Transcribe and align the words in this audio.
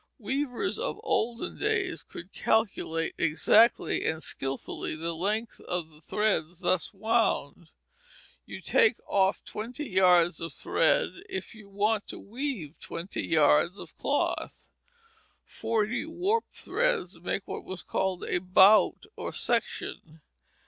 Weavers 0.17 0.79
of 0.79 0.99
olden 1.03 1.59
days 1.59 2.01
could 2.01 2.33
calculate 2.33 3.13
exactly 3.19 4.03
and 4.07 4.23
skilfully 4.23 4.95
the 4.95 5.13
length 5.13 5.59
of 5.67 5.89
the 5.91 6.01
threads 6.01 6.57
thus 6.57 6.91
wound. 6.91 7.69
You 8.43 8.61
take 8.61 8.95
off 9.05 9.43
twenty 9.45 9.87
yards 9.87 10.41
of 10.41 10.53
threads 10.53 11.21
if 11.29 11.53
you 11.53 11.69
want 11.69 12.07
to 12.07 12.17
weave 12.19 12.79
twenty 12.79 13.21
yards 13.27 13.77
of 13.77 13.95
cloth. 13.95 14.69
Forty 15.45 16.07
warp 16.07 16.45
threads 16.51 17.19
make 17.21 17.47
what 17.47 17.63
was 17.63 17.83
called 17.83 18.23
a 18.23 18.39
bout 18.39 19.05
or 19.15 19.31
section. 19.31 20.21